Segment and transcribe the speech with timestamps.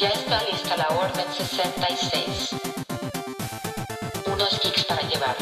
[0.00, 2.52] Ya está lista la Orden 66.
[4.32, 5.36] Unos geeks para llevar.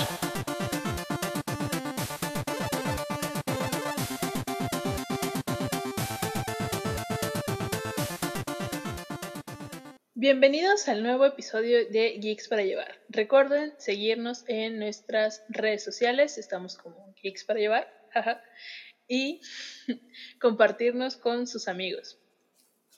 [10.14, 12.98] Bienvenidos al nuevo episodio de Geeks para Llevar.
[13.10, 18.42] Recuerden seguirnos en nuestras redes sociales, estamos como Geeks para Llevar, jaja,
[19.06, 19.40] y
[20.40, 22.18] compartirnos con sus amigos.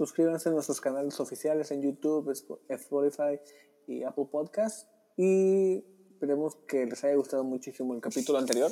[0.04, 3.38] Suscríbanse a nuestros canales oficiales en YouTube, Sp- Spotify
[3.86, 4.88] y Apple Podcast.
[5.18, 8.70] Y esperemos que les haya gustado muchísimo el capítulo anterior.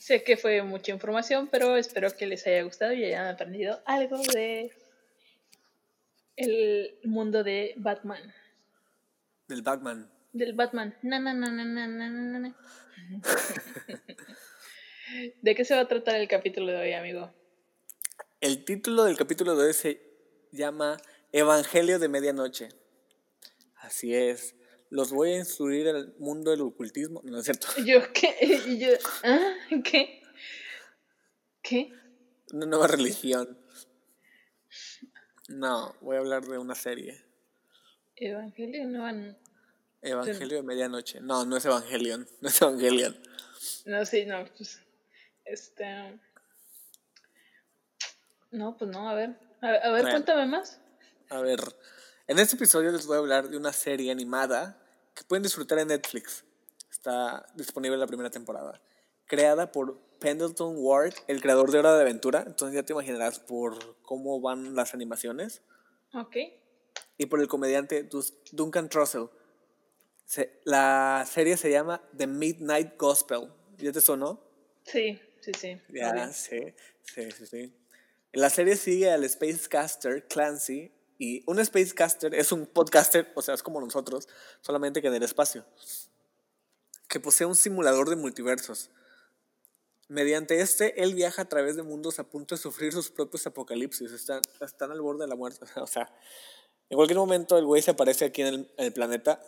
[0.00, 4.18] Sé que fue mucha información, pero espero que les haya gustado y hayan aprendido algo
[4.34, 4.72] de
[6.34, 8.34] el mundo de Batman.
[9.46, 10.10] Del Batman.
[10.32, 10.96] Del Batman.
[11.02, 12.56] Na, na, na, na, na, na, na.
[15.42, 17.30] ¿De qué se va a tratar el capítulo de hoy, amigo?
[18.42, 20.02] El título del capítulo de hoy se
[20.50, 20.96] llama
[21.30, 22.70] Evangelio de Medianoche.
[23.76, 24.56] Así es.
[24.90, 27.20] Los voy a instruir en el mundo del ocultismo.
[27.22, 27.68] No es cierto.
[27.86, 28.34] Yo, ¿qué?
[28.80, 28.88] Yo,
[29.22, 29.54] ¿ah?
[29.84, 30.24] ¿Qué?
[31.62, 31.92] ¿Qué?
[32.52, 33.56] Una nueva religión.
[35.46, 37.24] No, voy a hablar de una serie.
[38.16, 39.38] Evangelio no van.
[40.00, 41.20] Evangelio de Medianoche.
[41.20, 42.28] No, no es Evangelion.
[42.40, 43.16] No es Evangelion.
[43.86, 44.80] No, sí, no, pues.
[45.44, 46.18] Este.
[48.52, 49.36] No, pues no, a ver.
[49.60, 50.78] A, a ver, cuéntame más.
[51.30, 51.60] A ver,
[52.26, 54.78] en este episodio les voy a hablar de una serie animada
[55.14, 56.44] que pueden disfrutar en Netflix.
[56.90, 58.80] Está disponible la primera temporada.
[59.26, 62.44] Creada por Pendleton Ward, el creador de Hora de Aventura.
[62.46, 65.62] Entonces ya te imaginarás por cómo van las animaciones.
[66.14, 66.36] Ok.
[67.16, 68.08] Y por el comediante
[68.52, 69.28] Duncan Trussell.
[70.26, 73.48] Se- la serie se llama The Midnight Gospel.
[73.78, 74.40] ¿Ya te sonó?
[74.84, 75.80] Sí, sí, sí.
[75.88, 77.74] Ya, sí, sí, sí,
[78.32, 83.62] La serie sigue al Spacecaster Clancy y un Spacecaster es un podcaster, o sea, es
[83.62, 84.26] como nosotros,
[84.62, 85.66] solamente que en el espacio,
[87.08, 88.90] que posee un simulador de multiversos.
[90.08, 94.10] Mediante este, él viaja a través de mundos a punto de sufrir sus propios apocalipsis,
[94.12, 96.10] están, al borde de la muerte, o sea,
[96.88, 99.42] en cualquier momento el güey se aparece aquí en el, en el planeta,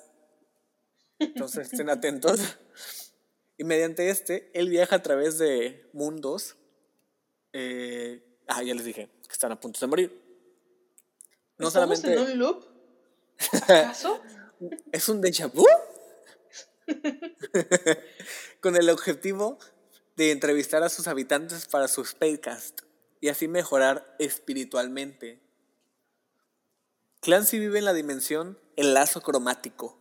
[1.18, 2.40] entonces estén atentos.
[3.56, 6.56] Y mediante este, él viaja a través de mundos.
[7.52, 10.22] eh, ah, ya les dije que están a punto de morir.
[11.58, 12.32] No ¿Estamos solamente.
[12.32, 12.64] en un loop?
[13.52, 14.20] ¿Acaso?
[14.92, 15.66] ¿Es un déjà vu?
[18.60, 19.58] Con el objetivo
[20.16, 22.82] de entrevistar a sus habitantes para su Spacecast
[23.20, 25.40] y así mejorar espiritualmente.
[27.20, 29.98] Clancy vive en la dimensión El Lazo Cromático,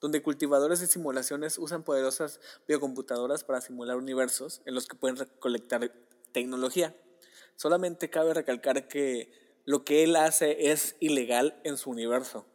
[0.00, 5.92] donde cultivadores de simulaciones usan poderosas biocomputadoras para simular universos en los que pueden recolectar
[6.32, 6.94] tecnología.
[7.56, 9.32] Solamente cabe recalcar que
[9.64, 12.46] lo que él hace es ilegal en su universo.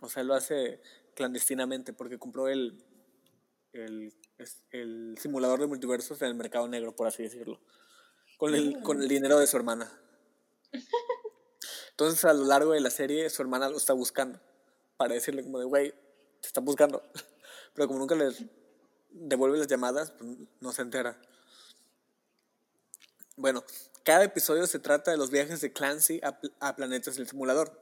[0.00, 0.80] O sea, lo hace
[1.14, 2.82] clandestinamente porque compró el,
[3.72, 7.60] el, simulador de multiversos en el mercado negro, por así decirlo.
[8.38, 9.90] Con el, con el dinero de su hermana.
[11.90, 14.40] Entonces, a lo largo de la serie, su hermana lo está buscando.
[14.96, 15.92] Para decirle como de, güey,
[16.40, 17.02] te están buscando.
[17.74, 18.44] Pero como nunca les
[19.10, 21.20] devuelve las llamadas, pues no se entera.
[23.36, 23.64] Bueno,
[24.04, 27.80] cada episodio se trata de los viajes de Clancy a, pl- a planetas del simulador,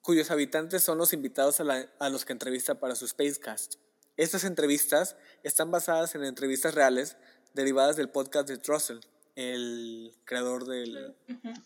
[0.00, 3.74] cuyos habitantes son los invitados a, la- a los que entrevista para su Spacecast.
[4.16, 7.16] Estas entrevistas están basadas en entrevistas reales
[7.54, 9.00] derivadas del podcast de Trussell,
[9.36, 11.14] el creador del,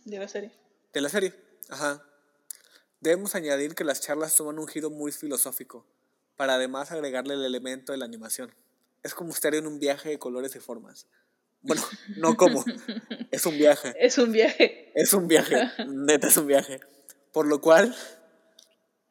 [0.04, 0.52] De la serie.
[0.92, 1.34] de la serie.
[1.70, 2.04] Ajá.
[3.00, 5.86] Debemos añadir que las charlas toman un giro muy filosófico,
[6.36, 8.54] para además agregarle el elemento de la animación.
[9.02, 11.06] Es como estar en un viaje de colores y formas.
[11.62, 11.82] Bueno,
[12.16, 12.64] no como,
[13.30, 13.94] es un viaje.
[13.98, 14.90] Es un viaje.
[14.94, 16.80] Es un viaje, neta es un viaje.
[17.32, 17.94] Por lo cual,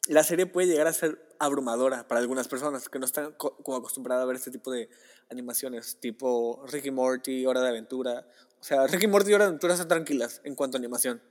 [0.07, 3.77] la serie puede llegar a ser abrumadora para algunas personas que no están co- como
[3.77, 4.89] acostumbradas a ver este tipo de
[5.30, 8.27] animaciones, tipo Ricky Morty, Hora de Aventura.
[8.59, 11.21] O sea, Ricky Morty y Hora de Aventura están tranquilas en cuanto a animación,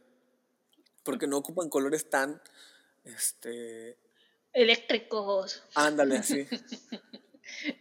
[1.05, 2.41] porque no ocupan colores tan,
[3.05, 3.99] este,
[4.53, 5.63] Eléctricos.
[5.77, 6.47] ándale así.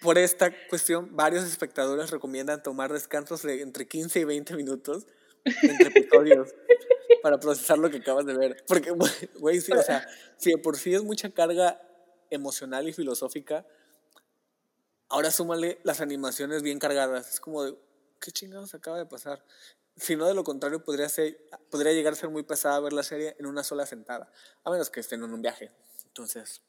[0.00, 5.06] Por esta cuestión, varios espectadores recomiendan tomar descansos de entre 15 y 20 minutos
[5.44, 6.54] entre episodios
[7.22, 8.64] para procesar lo que acabas de ver.
[8.66, 8.92] Porque,
[9.38, 10.06] güey, sí, o sea,
[10.36, 11.80] si de por sí es mucha carga
[12.30, 13.66] emocional y filosófica,
[15.08, 17.34] ahora súmale las animaciones bien cargadas.
[17.34, 17.78] Es como de,
[18.20, 19.44] ¿qué chingados acaba de pasar?
[19.96, 21.38] Si no, de lo contrario, podría, ser,
[21.70, 24.30] podría llegar a ser muy pesada ver la serie en una sola sentada,
[24.64, 25.72] a menos que estén en un viaje.
[26.06, 26.62] Entonces,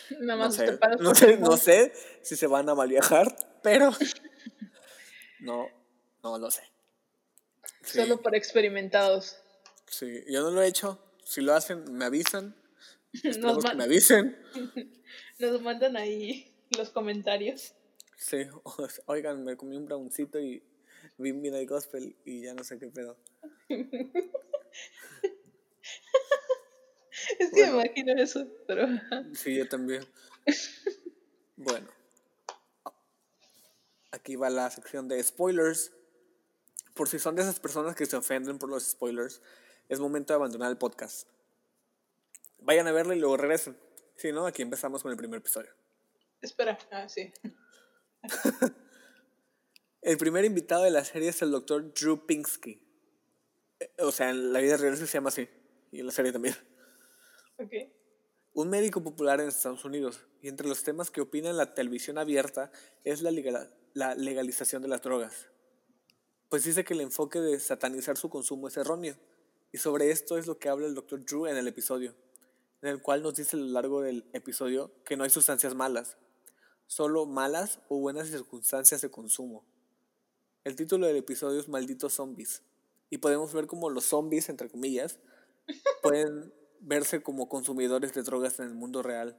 [0.20, 1.92] Nada no más sé, no sé, no sé
[2.22, 3.90] si se van a mal viajar, pero
[5.40, 5.68] no,
[6.22, 6.62] no lo sé.
[7.82, 9.36] Sí, Solo para experimentados.
[9.86, 12.54] sí, yo no lo he hecho, Si lo hacen, me avisan.
[13.40, 14.38] Nos, que me avisen.
[15.38, 17.74] nos mandan ahí los comentarios.
[18.16, 18.46] Sí,
[19.06, 20.62] oigan, me comí un browncito y
[21.18, 23.18] vi Midnight Gospel y ya no sé qué pedo.
[27.38, 27.76] Es que Bueno.
[27.78, 28.86] me imagino eso, pero
[29.34, 30.04] Sí, yo también.
[31.56, 31.88] Bueno.
[34.10, 35.92] Aquí va la sección de spoilers.
[36.94, 39.40] Por si son de esas personas que se ofenden por los spoilers,
[39.88, 41.26] es momento de abandonar el podcast.
[42.60, 43.76] Vayan a verlo y luego regresen.
[44.16, 45.70] Si no, aquí empezamos con el primer episodio.
[46.42, 47.32] espera, ah, sí.
[50.02, 52.82] El primer invitado de la serie es el doctor Drew Pinsky.
[53.78, 55.48] Eh, O sea, en la vida real se llama así.
[55.92, 56.56] Y en la serie también.
[58.54, 60.20] Un médico popular en Estados Unidos.
[60.42, 62.70] Y entre los temas que opina en la televisión abierta
[63.04, 65.48] es la, legal- la legalización de las drogas.
[66.48, 69.16] Pues dice que el enfoque de satanizar su consumo es erróneo.
[69.72, 72.14] Y sobre esto es lo que habla el doctor Drew en el episodio.
[72.82, 76.16] En el cual nos dice a lo largo del episodio que no hay sustancias malas.
[76.86, 79.64] Solo malas o buenas circunstancias de consumo.
[80.64, 82.62] El título del episodio es Malditos Zombies.
[83.08, 85.18] Y podemos ver como los zombies, entre comillas,
[86.02, 86.52] pueden
[86.82, 89.38] verse como consumidores de drogas en el mundo real,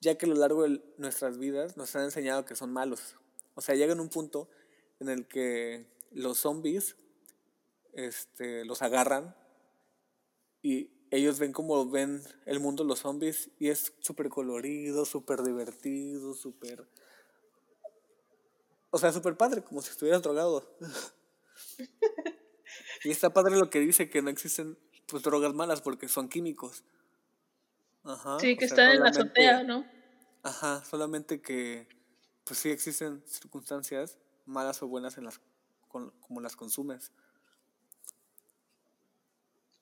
[0.00, 3.16] ya que a lo largo de nuestras vidas nos han enseñado que son malos.
[3.54, 4.48] O sea, llegan a un punto
[4.98, 6.96] en el que los zombies
[7.92, 9.36] este, los agarran
[10.62, 16.34] y ellos ven como ven el mundo los zombies y es súper colorido, súper divertido,
[16.34, 16.88] súper...
[18.90, 20.76] O sea, súper padre, como si estuvieras drogado.
[23.04, 26.84] y está padre lo que dice, que no existen pues drogas malas porque son químicos.
[28.04, 28.38] Ajá.
[28.40, 29.84] Sí, que sea, están en la azotea, ¿no?
[30.42, 31.88] Ajá, solamente que
[32.44, 35.40] pues sí existen circunstancias malas o buenas en las
[35.88, 37.12] con- como las consumes.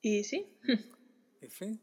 [0.01, 0.47] Y sí.
[1.41, 1.81] En fin.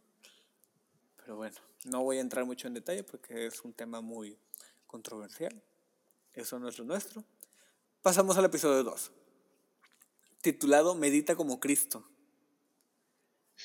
[1.18, 4.38] Pero bueno, no voy a entrar mucho en detalle porque es un tema muy
[4.88, 5.62] controversial.
[6.33, 7.24] Eso no es lo nuestro.
[8.01, 9.12] Pasamos al episodio 2,
[10.41, 12.08] titulado Medita como Cristo.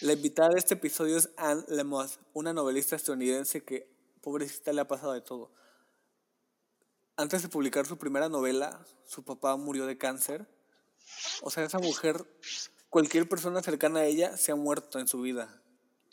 [0.00, 3.88] La invitada de este episodio es Anne Lamothe, una novelista estadounidense que,
[4.22, 5.52] pobrecita, le ha pasado de todo.
[7.16, 10.46] Antes de publicar su primera novela, su papá murió de cáncer.
[11.42, 12.24] O sea, esa mujer,
[12.90, 15.62] cualquier persona cercana a ella se ha muerto en su vida.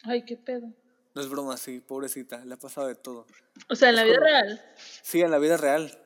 [0.03, 0.71] Ay, qué pedo.
[1.15, 3.25] No es broma, sí, pobrecita, le ha pasado de todo.
[3.69, 4.61] O sea, en la vida como- real.
[5.01, 5.97] Sí, en la vida real.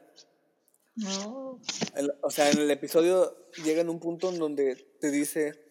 [0.96, 1.60] No.
[1.96, 5.65] El- o sea, en el episodio llega en un punto en donde te dice,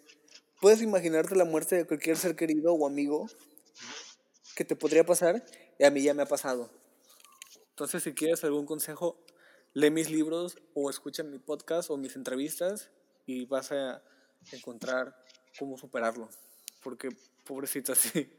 [0.64, 3.28] puedes imaginarte la muerte de cualquier ser querido o amigo
[4.56, 5.44] que te podría pasar
[5.78, 6.70] y a mí ya me ha pasado.
[7.68, 9.22] Entonces, si quieres algún consejo,
[9.74, 12.88] lee mis libros o escucha mi podcast o mis entrevistas
[13.26, 14.02] y vas a
[14.52, 15.14] encontrar
[15.58, 16.30] cómo superarlo.
[16.82, 17.10] Porque,
[17.44, 18.32] pobrecita, sí.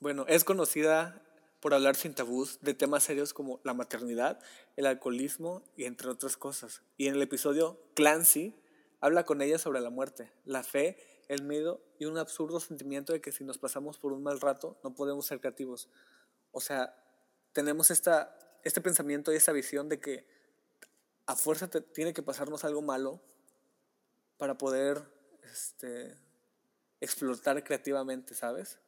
[0.00, 1.22] Bueno, es conocida
[1.58, 4.40] por hablar sin tabús de temas serios como la maternidad,
[4.76, 6.82] el alcoholismo y entre otras cosas.
[6.98, 8.54] Y en el episodio Clancy
[9.06, 10.98] habla con ella sobre la muerte, la fe,
[11.28, 14.78] el miedo y un absurdo sentimiento de que si nos pasamos por un mal rato
[14.84, 15.88] no podemos ser creativos.
[16.52, 16.94] O sea,
[17.52, 20.26] tenemos esta, este pensamiento y esta visión de que
[21.26, 23.20] a fuerza te- tiene que pasarnos algo malo
[24.36, 25.02] para poder
[25.42, 26.14] este,
[27.00, 28.78] explotar creativamente, ¿sabes?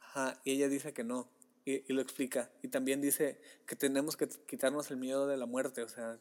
[0.00, 1.30] Ajá, y ella dice que no,
[1.64, 2.50] y, y lo explica.
[2.62, 6.18] Y también dice que tenemos que quitarnos el miedo de la muerte, o sea,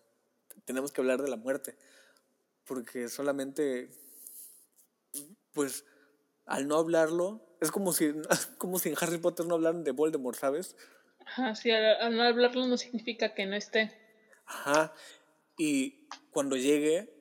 [0.65, 1.77] tenemos que hablar de la muerte,
[2.65, 3.89] porque solamente,
[5.53, 5.85] pues,
[6.45, 8.13] al no hablarlo, es como si,
[8.57, 10.75] como si en Harry Potter no hablaran de Voldemort, ¿sabes?
[11.25, 13.91] Ajá, sí, al, al no hablarlo no significa que no esté.
[14.45, 14.93] Ajá,
[15.57, 17.13] y cuando llegue,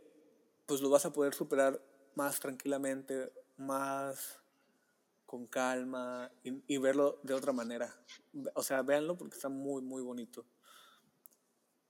[0.67, 1.81] pues lo vas a poder superar
[2.15, 4.41] más tranquilamente, más
[5.27, 7.95] con calma y, y verlo de otra manera.
[8.55, 10.47] O sea, véanlo porque está muy, muy bonito.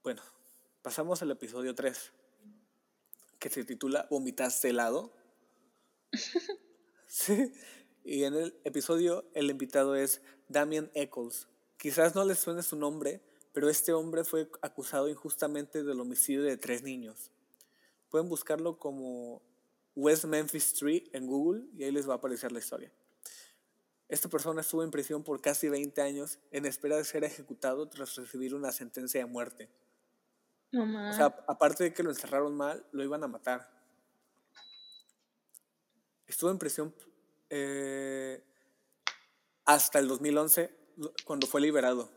[0.03, 0.21] Bueno,
[0.83, 2.11] pasamos al episodio 3,
[3.39, 5.13] que se titula ¿Vomitaste helado?
[7.07, 7.53] sí,
[8.03, 11.47] y en el episodio el invitado es Damien Eccles.
[11.77, 13.21] Quizás no les suene su nombre,
[13.53, 17.31] pero este hombre fue acusado injustamente del homicidio de tres niños.
[18.09, 19.41] Pueden buscarlo como
[19.95, 22.91] West Memphis Street en Google y ahí les va a aparecer la historia.
[24.09, 28.15] Esta persona estuvo en prisión por casi 20 años en espera de ser ejecutado tras
[28.15, 29.69] recibir una sentencia de muerte.
[30.73, 33.71] No O sea, aparte de que lo encerraron mal, lo iban a matar.
[36.25, 36.95] Estuvo en prisión
[37.51, 38.43] eh,
[39.65, 40.75] hasta el 2011,
[41.25, 42.09] cuando fue liberado.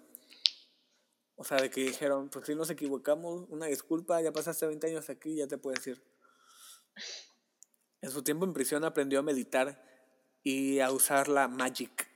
[1.36, 5.10] O sea, de que dijeron, pues si nos equivocamos, una disculpa, ya pasaste 20 años
[5.10, 6.02] aquí, ya te puedes ir.
[8.00, 9.84] En su tiempo en prisión aprendió a meditar
[10.42, 12.08] y a usar la Magic.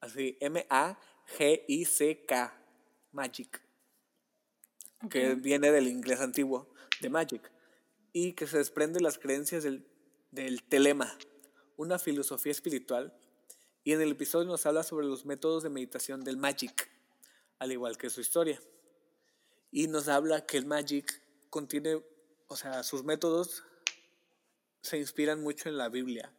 [0.00, 0.92] Así, M-A-G-I-C-K.
[3.12, 3.65] Magic.
[5.10, 7.50] Que viene del inglés antiguo, de Magic.
[8.12, 9.86] Y que se desprende de las creencias del,
[10.30, 11.16] del telema,
[11.76, 13.14] una filosofía espiritual.
[13.84, 16.90] Y en el episodio nos habla sobre los métodos de meditación del Magic,
[17.58, 18.60] al igual que su historia.
[19.70, 22.02] Y nos habla que el Magic contiene,
[22.48, 23.64] o sea, sus métodos
[24.82, 26.32] se inspiran mucho en la Biblia.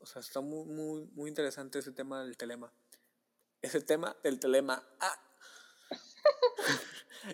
[0.00, 2.72] O sea, está muy, muy, muy interesante ese tema del telema.
[3.60, 4.82] Ese tema del telema.
[5.00, 5.25] ¡Ah!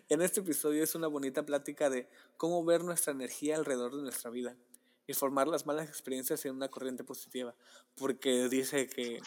[0.09, 4.31] En este episodio es una bonita plática de cómo ver nuestra energía alrededor de nuestra
[4.31, 4.57] vida
[5.07, 7.55] y formar las malas experiencias en una corriente positiva.
[7.97, 9.21] Porque dice que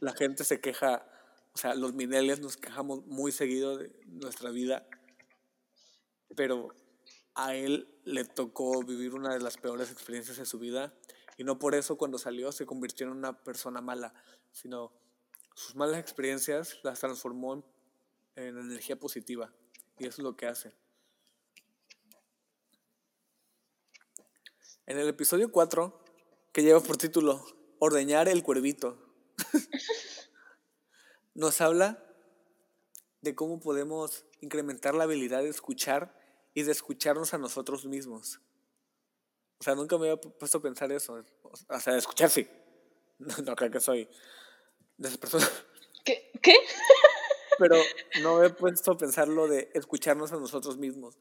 [0.00, 1.06] la gente se queja,
[1.54, 4.86] o sea, los mineles nos quejamos muy seguido de nuestra vida,
[6.34, 6.74] pero
[7.34, 10.94] a él le tocó vivir una de las peores experiencias de su vida
[11.36, 14.12] y no por eso cuando salió se convirtió en una persona mala,
[14.50, 14.92] sino
[15.54, 17.64] sus malas experiencias las transformó en,
[18.36, 19.52] en energía positiva
[19.98, 20.72] y eso es lo que hace.
[24.86, 26.02] En el episodio 4,
[26.52, 27.44] que lleva por título
[27.78, 28.98] Ordeñar el cuervito,
[31.34, 32.02] nos habla
[33.20, 36.18] de cómo podemos incrementar la habilidad de escuchar
[36.54, 38.40] y de escucharnos a nosotros mismos.
[39.60, 41.24] O sea, nunca me había puesto a pensar eso.
[41.42, 42.48] O sea, de escuchar sí.
[43.18, 44.08] No, no creo que soy
[44.96, 45.50] de esas personas.
[46.04, 46.30] ¿Qué?
[46.40, 46.54] ¿Qué?
[47.58, 47.76] Pero
[48.22, 51.18] no me he puesto a pensar lo de escucharnos a nosotros mismos.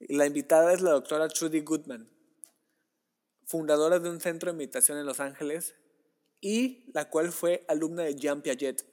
[0.00, 2.08] La invitada es la doctora Trudy Goodman,
[3.46, 5.74] fundadora de un centro de meditación en Los Ángeles
[6.40, 8.84] y la cual fue alumna de Jean Piaget.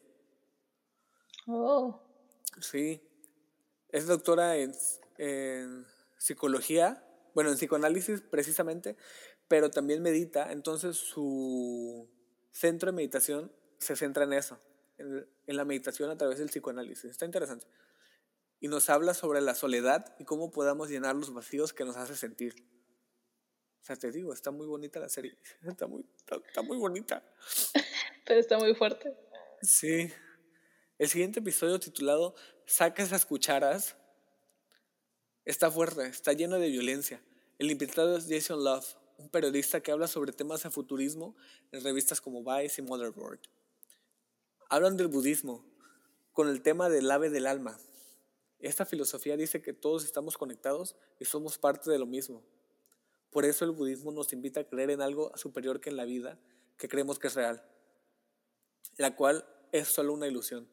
[1.48, 2.02] Oh.
[2.60, 3.02] Sí.
[3.90, 4.74] Es doctora en,
[5.18, 5.86] en
[6.18, 8.98] psicología, bueno, en psicoanálisis precisamente,
[9.48, 10.52] pero también medita.
[10.52, 12.10] Entonces su
[12.52, 14.58] centro de meditación se centra en eso,
[14.98, 17.06] en, en la meditación a través del psicoanálisis.
[17.06, 17.68] Está interesante.
[18.60, 22.16] Y nos habla sobre la soledad y cómo podamos llenar los vacíos que nos hace
[22.16, 22.56] sentir.
[23.82, 25.38] O sea, te digo, está muy bonita la serie.
[25.68, 27.24] Está muy, está, está muy bonita.
[28.26, 29.16] Pero está muy fuerte.
[29.62, 30.12] Sí.
[30.98, 32.34] El siguiente episodio titulado
[32.66, 33.96] Saca esas cucharas
[35.46, 37.22] está fuerte, está lleno de violencia.
[37.60, 41.36] El invitado es Jason Love, un periodista que habla sobre temas de futurismo
[41.72, 43.40] en revistas como Vice y Motherboard.
[44.68, 45.64] Hablan del budismo,
[46.34, 47.80] con el tema del ave del alma.
[48.60, 52.44] Esta filosofía dice que todos estamos conectados y somos parte de lo mismo.
[53.30, 56.40] Por eso el budismo nos invita a creer en algo superior que en la vida,
[56.78, 57.64] que creemos que es real,
[58.98, 60.68] la cual es solo una ilusión.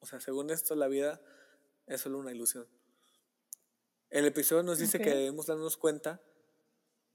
[0.00, 1.20] O sea, según esto, la vida
[1.86, 2.66] es solo una ilusión.
[4.10, 6.20] El episodio nos dice que debemos darnos cuenta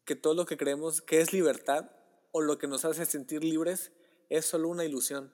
[0.06, 1.92] que todo lo que creemos que es libertad
[2.32, 3.92] o lo que nos hace sentir libres
[4.30, 5.32] es solo una ilusión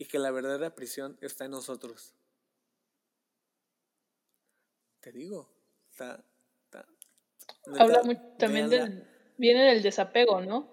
[0.00, 2.14] y que la verdadera prisión está en nosotros.
[5.00, 5.52] Te digo,
[5.90, 6.24] está...
[6.64, 6.88] está
[7.78, 8.94] Habla mucho también véanla.
[8.96, 9.06] del.
[9.36, 10.70] Viene del desapego, ¿no?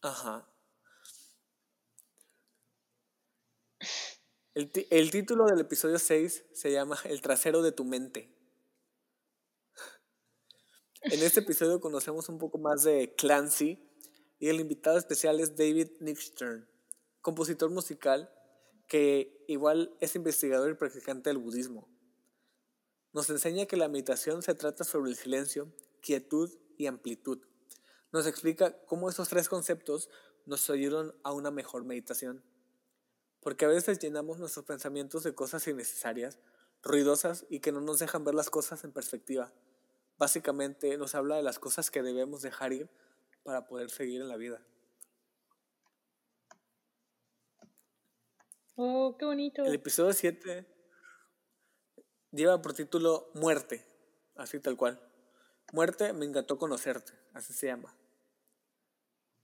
[0.00, 0.48] Ajá.
[4.54, 8.34] El, el título del episodio 6 se llama El trasero de tu mente.
[11.02, 13.78] En este episodio conocemos un poco más de Clancy
[14.38, 16.66] y el invitado especial es David Nichtern,
[17.24, 18.30] compositor musical
[18.86, 21.88] que igual es investigador y practicante del budismo.
[23.14, 27.40] Nos enseña que la meditación se trata sobre el silencio, quietud y amplitud.
[28.12, 30.10] Nos explica cómo esos tres conceptos
[30.44, 32.44] nos ayudan a una mejor meditación.
[33.40, 36.38] Porque a veces llenamos nuestros pensamientos de cosas innecesarias,
[36.82, 39.50] ruidosas y que no nos dejan ver las cosas en perspectiva.
[40.18, 42.90] Básicamente nos habla de las cosas que debemos dejar ir
[43.44, 44.62] para poder seguir en la vida.
[48.76, 49.64] Oh, qué bonito.
[49.64, 50.66] El episodio 7
[52.32, 53.86] lleva por título Muerte,
[54.34, 55.00] así tal cual.
[55.72, 57.96] Muerte, me encantó conocerte, así se llama.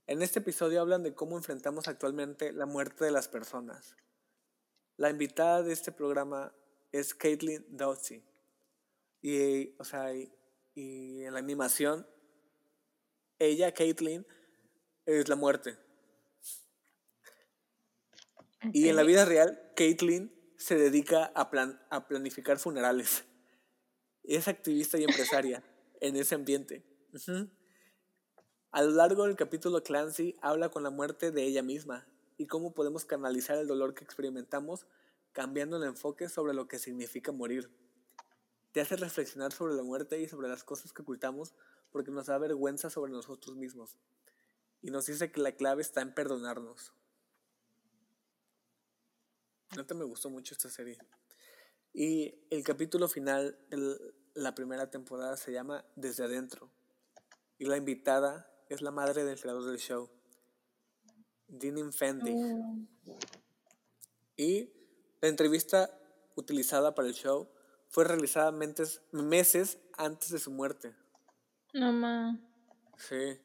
[0.05, 3.95] En este episodio hablan de cómo enfrentamos actualmente la muerte de las personas.
[4.97, 6.53] La invitada de este programa
[6.91, 8.25] es Caitlin Dowsey.
[9.21, 10.29] Y, o sea, y,
[10.75, 12.05] y en la animación,
[13.39, 14.27] ella, Caitlin,
[15.05, 15.77] es la muerte.
[18.73, 23.23] Y en la vida real, Caitlin se dedica a, plan- a planificar funerales.
[24.23, 25.63] Es activista y empresaria
[26.01, 26.83] en ese ambiente.
[28.71, 32.73] A lo largo del capítulo, Clancy habla con la muerte de ella misma y cómo
[32.73, 34.85] podemos canalizar el dolor que experimentamos
[35.33, 37.69] cambiando el enfoque sobre lo que significa morir.
[38.71, 41.53] Te hace reflexionar sobre la muerte y sobre las cosas que ocultamos
[41.91, 43.97] porque nos da vergüenza sobre nosotros mismos.
[44.81, 46.93] Y nos dice que la clave está en perdonarnos.
[49.75, 50.97] Neta me gustó mucho esta serie.
[51.93, 56.69] Y el capítulo final de la primera temporada se llama Desde Adentro.
[57.57, 60.09] Y la invitada es la madre del creador del show,
[61.47, 62.33] Dean Fendi.
[62.33, 62.87] Mm.
[64.37, 64.73] Y
[65.21, 65.97] la entrevista
[66.35, 67.49] utilizada para el show
[67.89, 70.95] fue realizada meses antes de su muerte.
[71.73, 72.39] No ma.
[72.97, 73.39] Sí.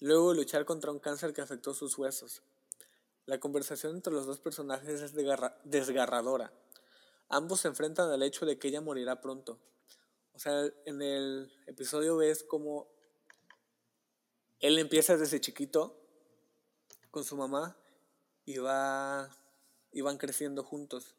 [0.00, 2.42] Luego luchar contra un cáncer que afectó sus huesos.
[3.26, 6.52] La conversación entre los dos personajes es desgarra- desgarradora.
[7.28, 9.60] Ambos se enfrentan al hecho de que ella morirá pronto.
[10.32, 12.88] O sea, en el episodio ves como
[14.58, 15.96] él empieza desde chiquito
[17.10, 17.76] con su mamá
[18.44, 19.30] y va
[19.92, 21.14] y van creciendo juntos.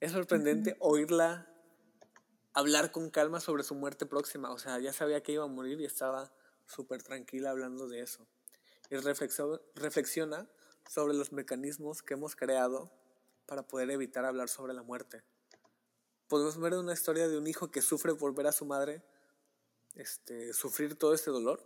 [0.00, 1.48] Es sorprendente oírla
[2.52, 4.52] hablar con calma sobre su muerte próxima.
[4.52, 6.32] O sea, ya sabía que iba a morir y estaba
[6.66, 8.26] súper tranquila hablando de eso.
[8.90, 10.48] Y reflexio- reflexiona
[10.88, 12.90] sobre los mecanismos que hemos creado
[13.46, 15.22] para poder evitar hablar sobre la muerte.
[16.28, 19.02] Podemos ver una historia de un hijo que sufre por ver a su madre
[19.94, 21.62] este, sufrir todo este dolor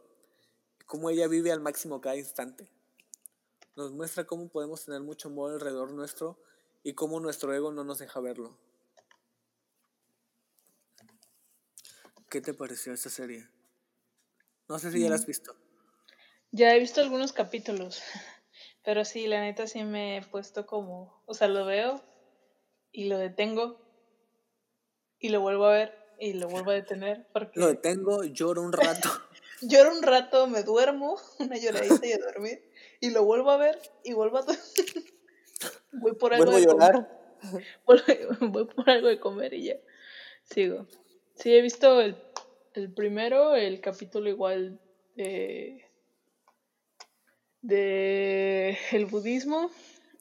[0.81, 2.71] y cómo ella vive al máximo cada instante.
[3.77, 6.39] Nos muestra cómo podemos tener mucho amor alrededor nuestro
[6.83, 8.59] y cómo nuestro ego no nos deja verlo.
[12.29, 13.49] ¿Qué te pareció esta serie?
[14.69, 15.57] No sé si ya la has visto.
[16.51, 18.03] Ya he visto algunos capítulos,
[18.85, 22.03] pero sí, la neta sí me he puesto como, o sea, lo veo
[22.91, 23.79] y lo detengo
[25.19, 28.73] y lo vuelvo a ver y lo vuelvo a detener porque Lo detengo, lloro un
[28.73, 29.09] rato.
[29.63, 32.63] lloro un rato, me duermo, una lloradita y a dormir
[33.01, 34.47] y lo vuelvo a ver y vuelvo a
[35.93, 36.93] voy por algo a de comer.
[36.95, 37.19] llorar.
[37.85, 38.01] Voy
[38.41, 39.77] voy por algo de comer y ya
[40.45, 40.87] sigo.
[41.35, 42.17] Sí, he visto el,
[42.75, 44.81] el primero, el capítulo igual
[45.15, 45.88] de,
[47.63, 49.71] de el budismo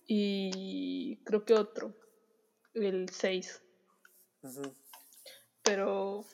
[0.07, 1.93] y creo que otro,
[2.73, 3.61] el 6.
[4.43, 4.73] Ujú.
[5.63, 6.25] Pero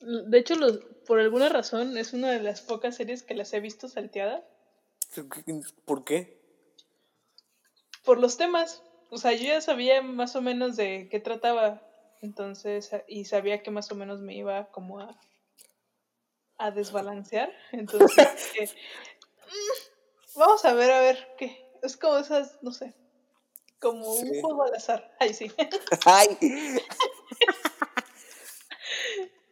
[0.00, 3.60] de hecho, los, por alguna razón es una de las pocas series que las he
[3.60, 4.42] visto salteadas
[5.84, 6.40] ¿Por qué?
[8.04, 8.82] por los temas.
[9.10, 11.82] O sea, yo ya sabía más o menos de qué trataba.
[12.22, 15.18] Entonces, y sabía que más o menos me iba como a,
[16.58, 17.52] a desbalancear.
[17.72, 18.74] Entonces,
[19.46, 19.89] "Mm,
[20.36, 21.56] vamos a ver, a ver qué.
[21.82, 22.94] Es como esas, no sé,
[23.78, 24.28] como Sí.
[24.30, 25.14] un juego al azar.
[25.18, 25.50] Ay, sí.
[26.06, 26.80] ¡Ay!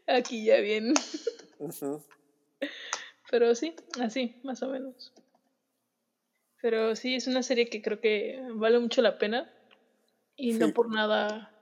[0.07, 0.95] Aquí ya bien.
[1.59, 2.03] Ujú.
[3.31, 5.13] Pero sí, así, más o menos.
[6.61, 9.53] Pero sí, es una serie que creo que vale mucho la pena.
[10.37, 11.53] Y no por nada,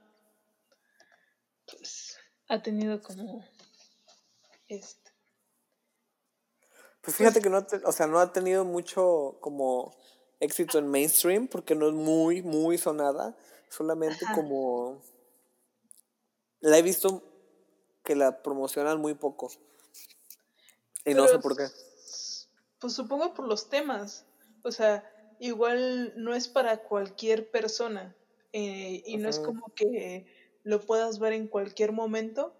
[1.66, 3.44] pues, ha tenido como
[4.68, 5.05] este.
[7.06, 9.96] Pues fíjate que no, o sea, no ha tenido mucho como
[10.40, 13.36] éxito en mainstream porque no es muy, muy sonada.
[13.70, 14.34] Solamente Ajá.
[14.34, 15.00] como...
[16.58, 17.22] La he visto
[18.02, 19.52] que la promocionan muy poco.
[21.04, 21.68] Y no sé por qué.
[22.80, 24.24] Pues supongo por los temas.
[24.64, 28.16] O sea, igual no es para cualquier persona.
[28.52, 30.26] eh, y no es como que
[30.64, 32.52] lo puedas ver en cualquier momento.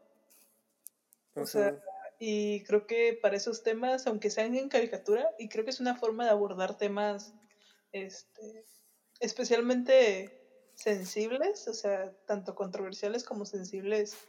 [1.35, 1.83] O sea.
[2.19, 5.95] Y creo que para esos temas, aunque sean en caricatura, y creo que es una
[5.97, 7.35] forma de abordar temas
[7.93, 8.67] este,
[9.21, 10.35] especialmente
[10.75, 14.21] sensibles, o sea, tanto controversiales como sensibles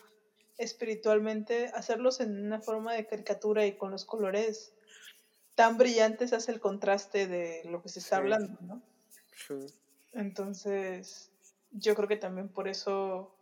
[0.58, 4.74] espiritualmente, hacerlos en una forma de caricatura y con los colores
[5.56, 8.20] tan brillantes hace el contraste de lo que se está Sí.
[8.20, 8.84] hablando, ¿no?
[9.36, 9.74] Sí.
[10.14, 11.32] Entonces,
[11.70, 13.37] yo creo que también por eso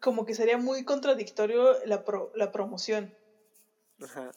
[0.00, 3.14] como que sería muy contradictorio la, pro- la promoción.
[4.02, 4.32] Ajá.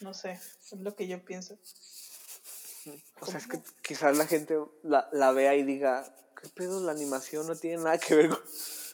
[0.00, 1.58] No sé, es lo que yo pienso.
[3.20, 6.80] O sea, es que quizás la gente la, la vea y diga, ¿qué pedo?
[6.80, 8.38] La animación no tiene nada que ver con...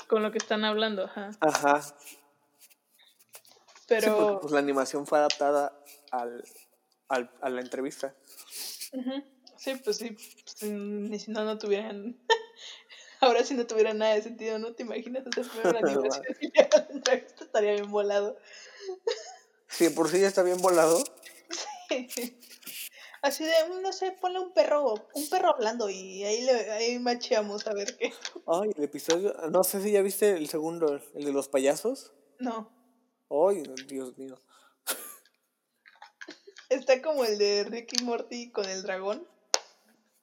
[0.08, 1.30] Con lo que están hablando, ajá.
[1.40, 1.82] Ajá.
[1.82, 1.94] Sí,
[3.86, 5.78] Pero, porque, pues la animación fue adaptada
[6.10, 6.42] al,
[7.08, 8.14] al, a la entrevista.
[8.92, 9.22] ujú,
[9.58, 10.10] sí, pues sí,
[10.44, 12.18] pues, ni si no, no tuvieran...
[13.24, 14.74] Ahora si no tuviera nada de sentido, ¿no?
[14.74, 16.52] ¿Te imaginas hacer la animación y?
[17.42, 18.36] Estaría bien volado.
[19.68, 21.02] Si de por sí ya está bien volado.
[23.22, 27.66] Así de, no sé, ponle un perro, un perro hablando y ahí, le, ahí macheamos
[27.66, 28.12] a ver qué.
[28.46, 29.32] Ay, el episodio.
[29.50, 32.12] No sé si ya viste el segundo, el de los payasos.
[32.38, 32.70] No,
[33.30, 34.38] Ay, Dios mío.
[36.68, 39.26] está como el de Ricky Morty con el dragón.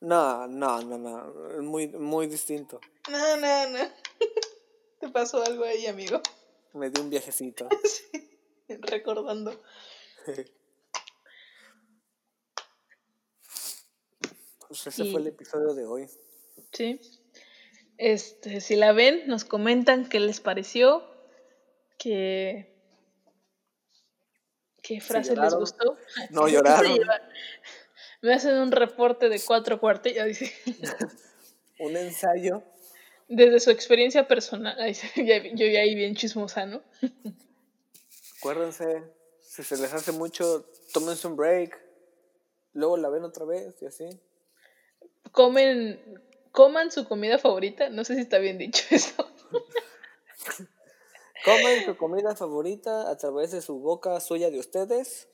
[0.02, 1.62] No, no, no, no.
[1.62, 2.80] Muy, muy distinto.
[3.10, 3.80] No, no, no.
[5.00, 6.22] Te pasó algo ahí, amigo.
[6.74, 7.68] Me dio un viajecito.
[8.68, 9.62] Recordando.
[14.68, 16.10] Pues ese Y- fue el episodio de hoy.
[16.72, 17.00] Sí.
[17.98, 21.04] Este, si la ven, nos comentan qué les pareció,
[22.00, 22.74] qué,
[24.82, 25.98] qué frase les gustó.
[26.32, 26.98] No lloraron.
[28.22, 30.54] Me hacen un reporte de cuatro cuartillas, dice.
[31.80, 32.64] Un ensayo.
[33.28, 34.78] Desde su experiencia personal.
[35.16, 36.84] Yo ya ahí bien chismosa, ¿no?
[38.38, 39.04] Acuérdense,
[39.42, 41.80] si se les hace mucho, tómense un break.
[42.74, 44.06] Luego la ven otra vez y así.
[45.32, 46.00] Comen,
[46.52, 47.90] coman su comida favorita.
[47.90, 49.28] No sé si está bien dicho eso.
[51.44, 55.28] Coman su comida favorita a través de su boca suya de ustedes.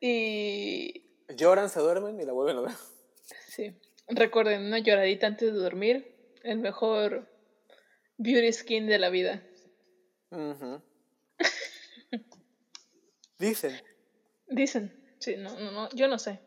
[0.00, 1.04] Y
[1.36, 2.72] Lloran, se duermen y la vuelven a ver.
[3.46, 3.76] sí,
[4.08, 6.16] recuerden, una lloradita antes de dormir.
[6.42, 7.28] El mejor
[8.16, 9.46] beauty skin de la vida.
[10.30, 10.82] Ujú.
[13.38, 13.80] Dicen.
[14.46, 15.14] Dicen.
[15.18, 16.40] Sí, no, no, no, yo no sé.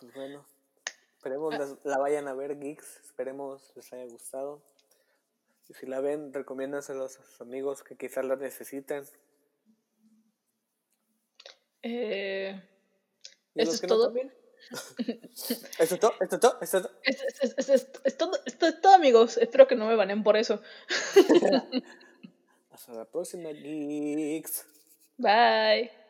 [0.00, 0.46] Pues bueno.
[1.16, 3.00] Esperemos las- la vayan a ver, geeks.
[3.04, 4.62] Esperemos les haya gustado.
[5.68, 9.04] Y si la ven, recomiéndaselos a sus amigos que quizás la necesiten.
[11.88, 12.60] Eh,
[13.54, 14.12] ¿Eso es todo?
[15.78, 16.72] Esto es todo, esto es todo, esto
[18.04, 19.36] es todo, esto es todo, amigos.
[19.36, 20.60] Espero que no me banen por eso.
[22.72, 24.66] Hasta la próxima, geeks.
[25.16, 26.05] Bye.